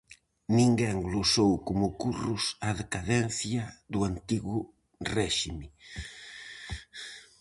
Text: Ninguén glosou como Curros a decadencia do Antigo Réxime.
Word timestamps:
Ninguén 0.57 0.95
glosou 1.09 1.51
como 1.67 1.85
Curros 2.01 2.43
a 2.67 2.69
decadencia 2.81 3.63
do 3.93 3.99
Antigo 4.11 4.55
Réxime. 5.13 5.67